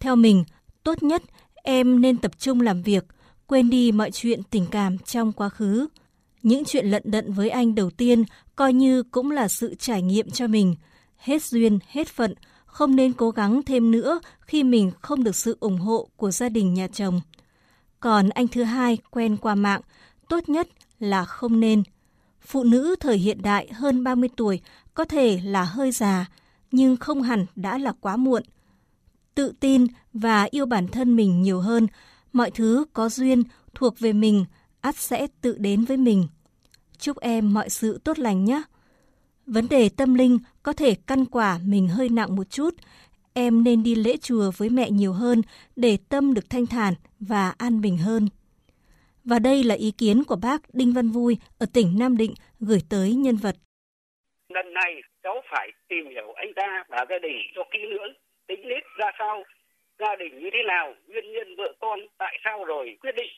Theo 0.00 0.16
mình, 0.16 0.44
tốt 0.84 0.94
nhất 1.00 1.22
em 1.64 2.00
nên 2.00 2.16
tập 2.22 2.32
trung 2.38 2.60
làm 2.60 2.82
việc 2.82 3.02
quên 3.48 3.70
đi 3.70 3.92
mọi 3.92 4.10
chuyện 4.10 4.42
tình 4.50 4.66
cảm 4.70 4.98
trong 4.98 5.32
quá 5.32 5.48
khứ. 5.48 5.86
Những 6.42 6.64
chuyện 6.64 6.86
lận 6.86 7.02
đận 7.06 7.32
với 7.32 7.50
anh 7.50 7.74
đầu 7.74 7.90
tiên 7.90 8.24
coi 8.56 8.72
như 8.72 9.02
cũng 9.02 9.30
là 9.30 9.48
sự 9.48 9.74
trải 9.74 10.02
nghiệm 10.02 10.30
cho 10.30 10.46
mình. 10.46 10.74
Hết 11.16 11.42
duyên, 11.42 11.78
hết 11.88 12.08
phận, 12.08 12.34
không 12.66 12.96
nên 12.96 13.12
cố 13.12 13.30
gắng 13.30 13.62
thêm 13.62 13.90
nữa 13.90 14.20
khi 14.40 14.64
mình 14.64 14.90
không 15.00 15.24
được 15.24 15.36
sự 15.36 15.56
ủng 15.60 15.78
hộ 15.78 16.08
của 16.16 16.30
gia 16.30 16.48
đình 16.48 16.74
nhà 16.74 16.88
chồng. 16.88 17.20
Còn 18.00 18.28
anh 18.28 18.48
thứ 18.48 18.62
hai 18.62 18.98
quen 19.10 19.36
qua 19.36 19.54
mạng, 19.54 19.80
tốt 20.28 20.48
nhất 20.48 20.68
là 20.98 21.24
không 21.24 21.60
nên. 21.60 21.82
Phụ 22.40 22.64
nữ 22.64 22.96
thời 23.00 23.18
hiện 23.18 23.42
đại 23.42 23.68
hơn 23.72 24.04
30 24.04 24.28
tuổi 24.36 24.60
có 24.94 25.04
thể 25.04 25.40
là 25.44 25.64
hơi 25.64 25.92
già, 25.92 26.26
nhưng 26.70 26.96
không 26.96 27.22
hẳn 27.22 27.46
đã 27.56 27.78
là 27.78 27.92
quá 28.00 28.16
muộn. 28.16 28.42
Tự 29.34 29.52
tin 29.60 29.86
và 30.12 30.48
yêu 30.50 30.66
bản 30.66 30.88
thân 30.88 31.16
mình 31.16 31.42
nhiều 31.42 31.60
hơn, 31.60 31.86
mọi 32.32 32.50
thứ 32.50 32.84
có 32.92 33.08
duyên 33.08 33.42
thuộc 33.74 33.98
về 33.98 34.12
mình, 34.12 34.44
ắt 34.80 34.96
sẽ 34.96 35.26
tự 35.40 35.56
đến 35.58 35.84
với 35.84 35.96
mình. 35.96 36.28
Chúc 36.98 37.20
em 37.20 37.54
mọi 37.54 37.70
sự 37.70 38.00
tốt 38.04 38.18
lành 38.18 38.44
nhé. 38.44 38.62
Vấn 39.46 39.68
đề 39.70 39.88
tâm 39.96 40.14
linh 40.14 40.38
có 40.62 40.72
thể 40.72 40.94
căn 41.06 41.24
quả 41.24 41.58
mình 41.66 41.88
hơi 41.88 42.08
nặng 42.08 42.36
một 42.36 42.50
chút. 42.50 42.74
Em 43.34 43.64
nên 43.64 43.82
đi 43.82 43.94
lễ 43.94 44.16
chùa 44.16 44.50
với 44.56 44.70
mẹ 44.70 44.90
nhiều 44.90 45.12
hơn 45.12 45.42
để 45.76 45.98
tâm 46.08 46.34
được 46.34 46.50
thanh 46.50 46.66
thản 46.66 46.94
và 47.20 47.54
an 47.58 47.80
bình 47.80 47.98
hơn. 47.98 48.28
Và 49.24 49.38
đây 49.38 49.64
là 49.64 49.74
ý 49.74 49.90
kiến 49.90 50.24
của 50.24 50.36
bác 50.36 50.74
Đinh 50.74 50.92
Văn 50.92 51.08
Vui 51.08 51.36
ở 51.58 51.66
tỉnh 51.72 51.98
Nam 51.98 52.16
Định 52.16 52.34
gửi 52.60 52.78
tới 52.90 53.14
nhân 53.14 53.36
vật. 53.36 53.56
Lần 54.48 54.74
này 54.74 54.94
cháu 55.22 55.34
phải 55.50 55.68
tìm 55.88 56.04
hiểu 56.10 56.32
anh 56.36 56.52
ta 56.56 56.84
và 56.88 56.98
gia 57.10 57.18
đình 57.22 57.36
cho 57.54 57.62
kỹ 57.72 57.78
lưỡng, 57.90 58.12
tính 58.48 58.60
nết 58.68 58.82
ra 58.98 59.06
sao, 59.18 59.44
gia 59.98 60.16
đình 60.16 60.38
như 60.38 60.50
thế 60.52 60.62
nào, 60.66 60.94
nguyên 61.08 61.32
nhân 61.32 61.56
vợ 61.56 61.72
con 61.80 62.00
tại 62.18 62.38
sao 62.44 62.64
rồi 62.64 62.96
quyết 63.00 63.14
định. 63.16 63.30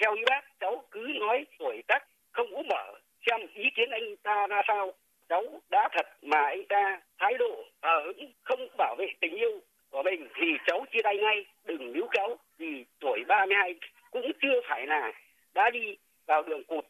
Theo 0.00 0.14
ý 0.14 0.22
bác, 0.30 0.40
cháu 0.60 0.84
cứ 0.90 1.12
nói 1.20 1.46
tuổi 1.58 1.82
tác 1.88 2.04
không 2.32 2.50
ú 2.50 2.62
mở, 2.62 2.92
xem 3.26 3.40
ý 3.54 3.64
kiến 3.76 3.90
anh 3.90 4.16
ta 4.22 4.46
ra 4.46 4.62
sao. 4.68 4.92
Cháu 5.28 5.42
đã 5.70 5.88
thật 5.92 6.06
mà 6.22 6.42
anh 6.42 6.64
ta 6.68 7.00
thái 7.18 7.34
độ 7.38 7.64
ở 7.80 8.12
không 8.42 8.68
bảo 8.78 8.94
vệ 8.98 9.06
tình 9.20 9.34
yêu 9.34 9.60
của 9.90 10.02
mình 10.02 10.28
thì 10.34 10.46
cháu 10.66 10.84
chia 10.92 11.02
tay 11.02 11.16
ngay, 11.16 11.44
đừng 11.64 11.92
níu 11.92 12.06
kéo 12.12 12.36
vì 12.58 12.84
tuổi 13.00 13.24
32 13.28 13.74
cũng 14.10 14.32
chưa 14.42 14.60
phải 14.68 14.86
là 14.86 15.12
đã 15.54 15.70
đi 15.70 15.96
vào 16.26 16.42
đường 16.42 16.64
cụt 16.64 16.84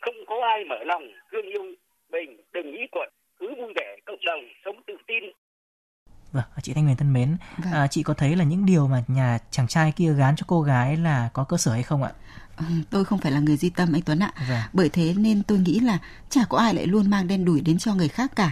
không 0.00 0.14
có 0.26 0.46
ai 0.46 0.64
mở 0.64 0.84
lòng 0.84 1.02
thương 1.32 1.46
yêu 1.46 1.64
mình 2.10 2.36
đừng 2.52 2.72
nghĩ 2.72 2.86
quẩn 2.92 3.08
cứ 3.38 3.54
vui 3.54 3.72
vẻ 3.76 3.96
cộng 4.04 4.24
đồng 4.26 4.48
sống 4.64 4.82
tự 4.86 4.96
tin 5.06 5.24
Vâng, 6.32 6.44
chị 6.68 6.74
Thanh 6.74 6.84
Huyền 6.84 6.96
thân 6.96 7.12
mến, 7.12 7.36
vâng. 7.58 7.72
à, 7.72 7.86
chị 7.86 8.02
có 8.02 8.14
thấy 8.14 8.36
là 8.36 8.44
những 8.44 8.66
điều 8.66 8.88
mà 8.88 9.04
nhà 9.08 9.38
chàng 9.50 9.68
trai 9.68 9.92
kia 9.92 10.12
gán 10.12 10.36
cho 10.36 10.44
cô 10.46 10.62
gái 10.62 10.96
là 10.96 11.28
có 11.32 11.44
cơ 11.44 11.56
sở 11.56 11.72
hay 11.72 11.82
không 11.82 12.02
ạ? 12.02 12.10
Ừ, 12.56 12.64
tôi 12.90 13.04
không 13.04 13.18
phải 13.18 13.32
là 13.32 13.40
người 13.40 13.56
duy 13.56 13.70
tâm 13.70 13.92
anh 13.92 14.02
Tuấn 14.02 14.18
ạ. 14.18 14.32
Vâng. 14.48 14.60
Bởi 14.72 14.88
thế 14.88 15.14
nên 15.16 15.42
tôi 15.42 15.58
nghĩ 15.58 15.80
là 15.80 15.98
chả 16.30 16.40
có 16.48 16.58
ai 16.58 16.74
lại 16.74 16.86
luôn 16.86 17.10
mang 17.10 17.26
đen 17.26 17.44
đủi 17.44 17.60
đến 17.60 17.78
cho 17.78 17.94
người 17.94 18.08
khác 18.08 18.32
cả. 18.36 18.50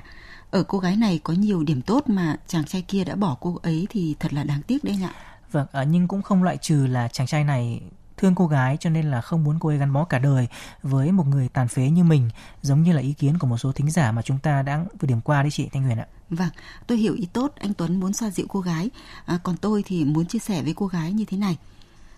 Ở 0.51 0.63
cô 0.63 0.79
gái 0.79 0.97
này 0.97 1.21
có 1.25 1.33
nhiều 1.33 1.63
điểm 1.63 1.83
tốt 1.83 2.09
mà 2.09 2.37
chàng 2.47 2.65
trai 2.65 2.83
kia 2.83 3.05
đã 3.05 3.15
bỏ 3.15 3.37
cô 3.41 3.61
ấy 3.63 3.87
thì 3.91 4.17
thật 4.21 4.33
là 4.33 4.45
đáng 4.45 4.63
tiếc 4.63 4.85
đấy 4.85 4.99
ạ. 5.03 5.13
Vâng, 5.53 5.67
à, 5.73 5.83
nhưng 5.83 6.09
cũng 6.09 6.23
không 6.23 6.43
loại 6.43 6.57
trừ 6.57 6.87
là 6.87 7.09
chàng 7.09 7.27
trai 7.27 7.45
này 7.45 7.81
thương 8.17 8.35
cô 8.35 8.47
gái 8.47 8.77
cho 8.81 8.91
nên 8.91 9.11
là 9.11 9.21
không 9.21 9.45
muốn 9.45 9.59
cô 9.61 9.69
ấy 9.69 9.79
gắn 9.79 9.93
bó 9.93 10.05
cả 10.05 10.19
đời 10.19 10.49
với 10.83 11.13
một 11.13 11.27
người 11.27 11.49
tàn 11.49 11.69
phế 11.69 11.91
như 11.91 12.05
mình 12.05 12.31
giống 12.63 12.83
như 12.83 12.93
là 12.93 13.01
ý 13.01 13.13
kiến 13.13 13.39
của 13.39 13.47
một 13.47 13.59
số 13.59 13.73
thính 13.73 13.91
giả 13.91 14.13
mà 14.13 14.23
chúng 14.23 14.39
ta 14.39 14.63
đã 14.63 14.85
vừa 15.01 15.07
điểm 15.07 15.21
qua 15.21 15.43
đấy 15.43 15.51
chị 15.51 15.69
Thanh 15.73 15.83
Huyền 15.83 15.99
ạ. 15.99 16.07
Vâng, 16.31 16.49
tôi 16.87 16.99
hiểu 16.99 17.15
ý 17.15 17.27
tốt 17.33 17.53
anh 17.57 17.75
Tuấn 17.75 18.01
muốn 18.01 18.13
xoa 18.13 18.31
dịu 18.31 18.47
cô 18.49 18.61
gái, 18.61 18.91
à, 19.27 19.39
còn 19.43 19.57
tôi 19.57 19.83
thì 19.87 20.05
muốn 20.05 20.27
chia 20.27 20.39
sẻ 20.39 20.63
với 20.63 20.75
cô 20.77 20.87
gái 20.87 21.13
như 21.13 21.25
thế 21.25 21.37
này. 21.37 21.59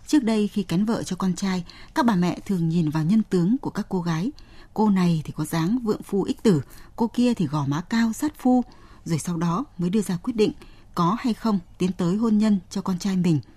Trước 0.06 0.24
đây 0.24 0.48
khi 0.48 0.62
cắn 0.62 0.84
vợ 0.84 1.02
cho 1.02 1.16
con 1.16 1.34
trai, 1.34 1.64
các 1.94 2.06
bà 2.06 2.14
mẹ 2.14 2.38
thường 2.46 2.68
nhìn 2.68 2.90
vào 2.90 3.04
nhân 3.04 3.22
tướng 3.30 3.58
của 3.58 3.70
các 3.70 3.86
cô 3.88 4.00
gái. 4.00 4.30
Cô 4.74 4.90
này 4.90 5.22
thì 5.24 5.32
có 5.36 5.44
dáng 5.44 5.78
vượng 5.82 6.02
phu 6.02 6.22
ích 6.22 6.42
tử, 6.42 6.62
cô 6.96 7.06
kia 7.06 7.34
thì 7.34 7.46
gò 7.46 7.66
má 7.66 7.80
cao 7.80 8.12
sát 8.12 8.32
phu, 8.38 8.64
rồi 9.04 9.18
sau 9.18 9.36
đó 9.36 9.64
mới 9.78 9.90
đưa 9.90 10.02
ra 10.02 10.16
quyết 10.16 10.36
định 10.36 10.52
có 10.94 11.16
hay 11.20 11.34
không 11.34 11.58
tiến 11.78 11.92
tới 11.92 12.16
hôn 12.16 12.38
nhân 12.38 12.58
cho 12.70 12.82
con 12.82 12.98
trai 12.98 13.16
mình– 13.16 13.40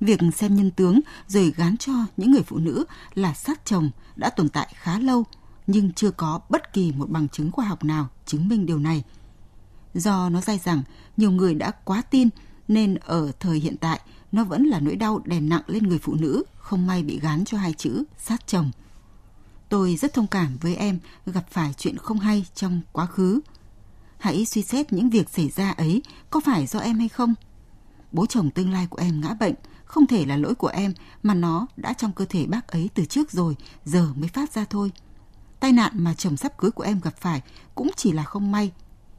Việc 0.00 0.20
xem 0.36 0.56
nhân 0.56 0.70
tướng 0.70 1.00
rồi 1.26 1.52
gán 1.56 1.76
cho 1.76 1.92
những 2.16 2.30
người 2.30 2.42
phụ 2.42 2.58
nữ 2.58 2.84
là 3.14 3.34
sát 3.34 3.60
chồng 3.64 3.90
đã 4.16 4.30
tồn 4.30 4.48
tại 4.48 4.74
khá 4.74 4.98
lâu, 4.98 5.24
nhưng 5.66 5.92
chưa 5.92 6.10
có 6.10 6.40
bất 6.48 6.72
kỳ 6.72 6.92
một 6.92 7.10
bằng 7.10 7.28
chứng 7.28 7.52
khoa 7.52 7.64
học 7.64 7.84
nào 7.84 8.08
chứng 8.26 8.48
minh 8.48 8.66
điều 8.66 8.78
này. 8.78 9.04
Do 9.96 10.28
nó 10.28 10.40
dai 10.40 10.58
rằng 10.64 10.82
nhiều 11.16 11.30
người 11.30 11.54
đã 11.54 11.70
quá 11.70 12.02
tin 12.02 12.28
nên 12.68 12.94
ở 12.94 13.32
thời 13.40 13.58
hiện 13.58 13.76
tại 13.76 14.00
nó 14.32 14.44
vẫn 14.44 14.64
là 14.64 14.80
nỗi 14.80 14.96
đau 14.96 15.20
đè 15.24 15.40
nặng 15.40 15.62
lên 15.66 15.88
người 15.88 15.98
phụ 15.98 16.14
nữ 16.14 16.42
không 16.56 16.86
may 16.86 17.02
bị 17.02 17.20
gán 17.20 17.44
cho 17.44 17.58
hai 17.58 17.72
chữ 17.72 18.04
sát 18.18 18.46
chồng. 18.46 18.70
Tôi 19.68 19.96
rất 19.96 20.14
thông 20.14 20.26
cảm 20.26 20.56
với 20.60 20.76
em 20.76 20.98
gặp 21.26 21.44
phải 21.50 21.74
chuyện 21.78 21.96
không 21.96 22.18
hay 22.18 22.46
trong 22.54 22.80
quá 22.92 23.06
khứ. 23.06 23.40
Hãy 24.18 24.46
suy 24.46 24.62
xét 24.62 24.92
những 24.92 25.10
việc 25.10 25.28
xảy 25.28 25.48
ra 25.48 25.70
ấy 25.70 26.02
có 26.30 26.40
phải 26.40 26.66
do 26.66 26.78
em 26.78 26.98
hay 26.98 27.08
không. 27.08 27.34
Bố 28.12 28.26
chồng 28.26 28.50
tương 28.50 28.72
lai 28.72 28.86
của 28.86 28.98
em 28.98 29.20
ngã 29.20 29.34
bệnh, 29.34 29.54
không 29.84 30.06
thể 30.06 30.24
là 30.26 30.36
lỗi 30.36 30.54
của 30.54 30.68
em 30.68 30.94
mà 31.22 31.34
nó 31.34 31.66
đã 31.76 31.92
trong 31.92 32.12
cơ 32.12 32.24
thể 32.28 32.46
bác 32.46 32.68
ấy 32.68 32.90
từ 32.94 33.04
trước 33.04 33.30
rồi, 33.30 33.56
giờ 33.84 34.08
mới 34.16 34.28
phát 34.28 34.52
ra 34.52 34.64
thôi. 34.70 34.90
Tai 35.60 35.72
nạn 35.72 35.92
mà 35.94 36.14
chồng 36.14 36.36
sắp 36.36 36.58
cưới 36.58 36.70
của 36.70 36.82
em 36.82 37.00
gặp 37.00 37.16
phải 37.16 37.42
cũng 37.74 37.90
chỉ 37.96 38.12
là 38.12 38.24
không 38.24 38.52
may. 38.52 38.72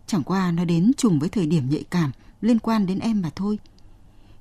Chẳng 0.07 0.23
qua 0.23 0.51
nó 0.51 0.65
đến 0.65 0.91
trùng 0.97 1.19
với 1.19 1.29
thời 1.29 1.45
điểm 1.45 1.69
nhạy 1.69 1.83
cảm 1.89 2.11
liên 2.41 2.59
quan 2.59 2.85
đến 2.85 2.99
em 2.99 3.21
mà 3.21 3.29
thôi. 3.35 3.59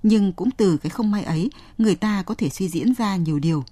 Nhưng 0.03 0.33
cũng 0.33 0.51
từ 0.51 0.77
cái 0.77 0.91
không 0.91 1.11
may 1.11 1.25
ấy, 1.25 1.51
người 1.79 1.95
ta 1.95 2.23
có 2.23 2.35
thể 2.35 2.49
suy 2.49 2.69
diễn 2.69 2.95
ra 2.95 3.17
nhiều 3.17 3.39
điều. 3.39 3.65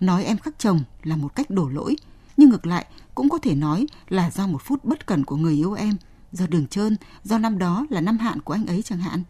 Nói 0.00 0.24
em 0.24 0.38
khắc 0.38 0.58
chồng 0.58 0.80
là 1.02 1.16
một 1.16 1.34
cách 1.34 1.50
đổ 1.50 1.68
lỗi, 1.68 1.96
nhưng 2.36 2.50
ngược 2.50 2.66
lại 2.66 2.86
cũng 3.14 3.28
có 3.28 3.38
thể 3.38 3.54
nói 3.54 3.86
là 4.08 4.30
do 4.30 4.46
một 4.46 4.62
phút 4.62 4.84
bất 4.84 5.06
cẩn 5.06 5.24
của 5.24 5.36
người 5.36 5.54
yêu 5.54 5.72
em, 5.72 5.96
do 6.32 6.46
đường 6.46 6.66
trơn, 6.66 6.96
do 7.24 7.38
năm 7.38 7.58
đó 7.58 7.86
là 7.90 8.00
năm 8.00 8.18
hạn 8.18 8.40
của 8.40 8.52
anh 8.52 8.66
ấy 8.66 8.82
chẳng 8.82 8.98
hạn 8.98 9.22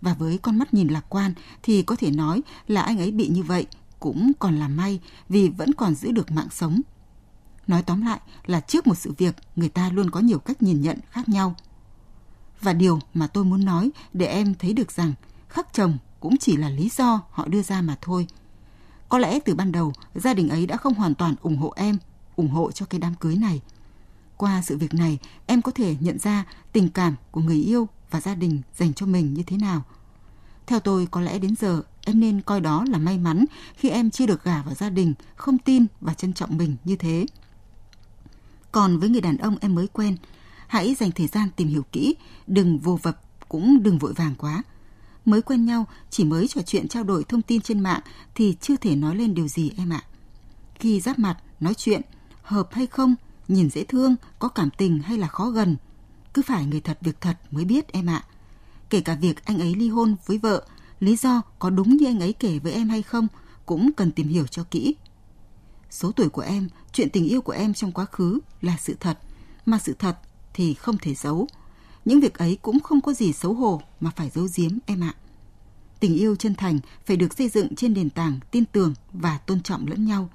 và 0.00 0.14
với 0.14 0.38
con 0.38 0.58
mắt 0.58 0.74
nhìn 0.74 0.88
lạc 0.88 1.04
quan 1.08 1.34
thì 1.62 1.82
có 1.82 1.96
thể 1.96 2.10
nói 2.10 2.42
là 2.68 2.82
anh 2.82 2.98
ấy 2.98 3.10
bị 3.10 3.28
như 3.28 3.42
vậy 3.42 3.66
cũng 4.00 4.32
còn 4.38 4.58
là 4.58 4.68
may 4.68 5.00
vì 5.28 5.48
vẫn 5.48 5.74
còn 5.74 5.94
giữ 5.94 6.12
được 6.12 6.30
mạng 6.30 6.48
sống. 6.50 6.80
Nói 7.70 7.82
tóm 7.82 8.02
lại 8.02 8.20
là 8.46 8.60
trước 8.60 8.86
một 8.86 8.94
sự 8.94 9.12
việc 9.18 9.36
người 9.56 9.68
ta 9.68 9.90
luôn 9.92 10.10
có 10.10 10.20
nhiều 10.20 10.38
cách 10.38 10.62
nhìn 10.62 10.80
nhận 10.80 10.98
khác 11.10 11.28
nhau. 11.28 11.54
Và 12.60 12.72
điều 12.72 12.98
mà 13.14 13.26
tôi 13.26 13.44
muốn 13.44 13.64
nói 13.64 13.90
để 14.12 14.26
em 14.26 14.54
thấy 14.54 14.72
được 14.72 14.92
rằng 14.92 15.12
khắc 15.48 15.72
chồng 15.72 15.98
cũng 16.20 16.36
chỉ 16.36 16.56
là 16.56 16.68
lý 16.68 16.90
do 16.96 17.22
họ 17.30 17.46
đưa 17.46 17.62
ra 17.62 17.82
mà 17.82 17.96
thôi. 18.00 18.26
Có 19.08 19.18
lẽ 19.18 19.38
từ 19.44 19.54
ban 19.54 19.72
đầu 19.72 19.92
gia 20.14 20.34
đình 20.34 20.48
ấy 20.48 20.66
đã 20.66 20.76
không 20.76 20.94
hoàn 20.94 21.14
toàn 21.14 21.34
ủng 21.42 21.56
hộ 21.56 21.72
em, 21.76 21.98
ủng 22.36 22.48
hộ 22.48 22.72
cho 22.72 22.86
cái 22.86 23.00
đám 23.00 23.14
cưới 23.14 23.36
này. 23.36 23.60
Qua 24.36 24.62
sự 24.62 24.78
việc 24.78 24.94
này, 24.94 25.18
em 25.46 25.62
có 25.62 25.72
thể 25.72 25.96
nhận 26.00 26.18
ra 26.18 26.44
tình 26.72 26.88
cảm 26.88 27.14
của 27.30 27.40
người 27.40 27.62
yêu 27.62 27.88
và 28.10 28.20
gia 28.20 28.34
đình 28.34 28.62
dành 28.78 28.94
cho 28.94 29.06
mình 29.06 29.34
như 29.34 29.42
thế 29.42 29.56
nào. 29.56 29.82
Theo 30.66 30.80
tôi, 30.80 31.06
có 31.10 31.20
lẽ 31.20 31.38
đến 31.38 31.54
giờ 31.60 31.82
em 32.04 32.20
nên 32.20 32.40
coi 32.40 32.60
đó 32.60 32.84
là 32.88 32.98
may 32.98 33.18
mắn 33.18 33.44
khi 33.76 33.88
em 33.88 34.10
chưa 34.10 34.26
được 34.26 34.44
gả 34.44 34.62
vào 34.62 34.74
gia 34.74 34.90
đình, 34.90 35.14
không 35.36 35.58
tin 35.58 35.86
và 36.00 36.14
trân 36.14 36.32
trọng 36.32 36.56
mình 36.56 36.76
như 36.84 36.96
thế. 36.96 37.26
Còn 38.72 38.98
với 38.98 39.08
người 39.08 39.20
đàn 39.20 39.36
ông 39.36 39.56
em 39.60 39.74
mới 39.74 39.86
quen, 39.86 40.16
hãy 40.66 40.94
dành 40.94 41.10
thời 41.10 41.26
gian 41.26 41.48
tìm 41.56 41.68
hiểu 41.68 41.82
kỹ, 41.92 42.14
đừng 42.46 42.78
vô 42.78 42.98
vập, 43.02 43.20
cũng 43.48 43.82
đừng 43.82 43.98
vội 43.98 44.12
vàng 44.12 44.34
quá. 44.38 44.62
Mới 45.24 45.42
quen 45.42 45.64
nhau, 45.64 45.86
chỉ 46.10 46.24
mới 46.24 46.48
trò 46.48 46.62
chuyện 46.66 46.88
trao 46.88 47.04
đổi 47.04 47.24
thông 47.24 47.42
tin 47.42 47.60
trên 47.60 47.80
mạng 47.80 48.00
thì 48.34 48.56
chưa 48.60 48.76
thể 48.76 48.96
nói 48.96 49.16
lên 49.16 49.34
điều 49.34 49.48
gì 49.48 49.72
em 49.76 49.90
ạ. 49.90 50.02
Khi 50.74 51.00
giáp 51.00 51.18
mặt, 51.18 51.36
nói 51.60 51.74
chuyện, 51.74 52.00
hợp 52.42 52.68
hay 52.72 52.86
không, 52.86 53.14
nhìn 53.48 53.70
dễ 53.70 53.84
thương, 53.84 54.16
có 54.38 54.48
cảm 54.48 54.70
tình 54.70 54.98
hay 54.98 55.18
là 55.18 55.26
khó 55.26 55.50
gần– 55.50 55.76
cứ 56.34 56.42
phải 56.42 56.66
người 56.66 56.80
thật 56.80 56.98
việc 57.00 57.20
thật 57.20 57.36
mới 57.50 57.64
biết 57.64 57.92
em 57.92 58.06
ạ. 58.06 58.24
Kể 58.90 59.00
cả 59.00 59.14
việc 59.14 59.44
anh 59.44 59.60
ấy 59.60 59.74
ly 59.74 59.88
hôn 59.88 60.16
với 60.26 60.38
vợ, 60.38 60.66
lý 61.00 61.16
do 61.16 61.42
có 61.58 61.70
đúng 61.70 61.96
như 61.96 62.06
anh 62.06 62.20
ấy 62.20 62.32
kể 62.32 62.58
với 62.58 62.72
em 62.72 62.88
hay 62.88 63.02
không 63.02 63.28
cũng 63.66 63.90
cần 63.96 64.10
tìm 64.10 64.28
hiểu 64.28 64.46
cho 64.46 64.64
kỹ. 64.70 64.94
Số 65.90 66.12
tuổi 66.12 66.28
của 66.28 66.42
em, 66.42 66.68
chuyện 66.92 67.10
tình 67.10 67.24
yêu 67.24 67.40
của 67.40 67.52
em 67.52 67.74
trong 67.74 67.92
quá 67.92 68.04
khứ 68.04 68.38
là 68.62 68.76
sự 68.80 68.96
thật, 69.00 69.18
mà 69.66 69.78
sự 69.78 69.94
thật 69.98 70.18
thì 70.54 70.74
không 70.74 70.98
thể 70.98 71.14
giấu. 71.14 71.48
Những 72.04 72.20
việc 72.20 72.38
ấy 72.38 72.58
cũng 72.62 72.80
không 72.80 73.00
có 73.00 73.12
gì 73.12 73.32
xấu 73.32 73.54
hổ 73.54 73.82
mà 74.00 74.10
phải 74.16 74.30
giấu 74.30 74.48
giếm 74.56 74.78
em 74.86 75.00
ạ. 75.00 75.14
Tình 76.00 76.14
yêu 76.14 76.36
chân 76.36 76.54
thành 76.54 76.78
phải 77.06 77.16
được 77.16 77.38
xây 77.38 77.48
dựng 77.48 77.74
trên 77.74 77.92
nền 77.92 78.10
tảng 78.10 78.40
tin 78.50 78.64
tưởng 78.64 78.94
và 79.12 79.38
tôn 79.38 79.62
trọng 79.62 79.86
lẫn 79.86 80.04
nhau. 80.04 80.30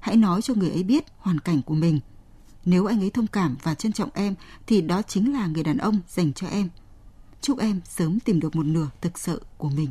Hãy 0.00 0.16
nói 0.16 0.42
cho 0.42 0.54
người 0.54 0.70
ấy 0.70 0.82
biết 0.82 1.04
hoàn 1.18 1.38
cảnh 1.38 1.62
của 1.62 1.74
mình– 1.74 2.00
nếu 2.64 2.86
anh 2.86 3.00
ấy 3.00 3.10
thông 3.10 3.26
cảm 3.26 3.56
và 3.62 3.74
trân 3.74 3.92
trọng 3.92 4.10
em 4.14 4.34
thì 4.66 4.80
đó 4.82 5.02
chính 5.02 5.32
là 5.32 5.46
người 5.46 5.64
đàn 5.64 5.78
ông 5.78 6.00
dành 6.08 6.32
cho 6.32 6.46
em. 6.46 6.68
Chúc 7.40 7.58
em 7.58 7.80
sớm 7.84 8.20
tìm 8.20 8.40
được 8.40 8.56
một 8.56 8.66
nửa 8.66 8.88
thực 9.00 9.18
sự 9.18 9.42
của 9.58 9.68
mình. 9.68 9.90